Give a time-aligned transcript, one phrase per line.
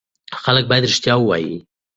[0.43, 1.57] خلک باید رښتیا ووایي.